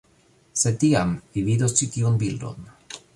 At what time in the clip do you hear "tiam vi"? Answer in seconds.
0.83-1.43